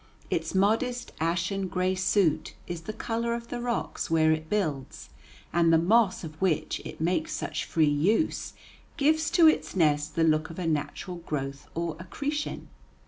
Its 0.31 0.55
modest 0.55 1.11
ashen 1.19 1.67
gray 1.67 1.93
suit 1.93 2.55
is 2.65 2.81
the 2.81 2.91
color 2.91 3.35
of 3.35 3.49
the 3.49 3.61
rocks 3.61 4.09
where 4.09 4.31
it 4.31 4.49
builds, 4.49 5.09
and 5.53 5.71
the 5.71 5.77
moss 5.77 6.23
of 6.23 6.41
which 6.41 6.81
it 6.83 6.99
makes 6.99 7.31
such 7.33 7.65
free 7.65 7.85
use 7.87 8.53
gives 8.97 9.29
to 9.29 9.45
its 9.47 9.75
nest 9.75 10.15
the 10.15 10.23
look 10.23 10.49
of 10.49 10.57
a 10.57 10.65
natural 10.65 11.17
growth 11.17 11.67
or 11.75 11.95
accretion. 11.99 12.67